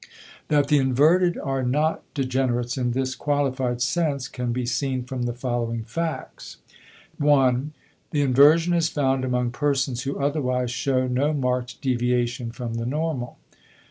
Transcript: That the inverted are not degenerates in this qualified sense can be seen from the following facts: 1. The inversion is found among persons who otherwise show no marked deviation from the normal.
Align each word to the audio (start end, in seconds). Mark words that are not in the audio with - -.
That 0.47 0.67
the 0.69 0.79
inverted 0.79 1.37
are 1.37 1.61
not 1.61 2.01
degenerates 2.15 2.75
in 2.75 2.89
this 2.93 3.13
qualified 3.13 3.83
sense 3.83 4.27
can 4.27 4.51
be 4.51 4.65
seen 4.65 5.03
from 5.03 5.25
the 5.27 5.33
following 5.35 5.83
facts: 5.83 6.57
1. 7.19 7.71
The 8.09 8.21
inversion 8.23 8.73
is 8.73 8.89
found 8.89 9.23
among 9.23 9.51
persons 9.51 10.01
who 10.01 10.17
otherwise 10.17 10.71
show 10.71 11.05
no 11.05 11.33
marked 11.33 11.81
deviation 11.81 12.51
from 12.51 12.73
the 12.77 12.85
normal. 12.87 13.37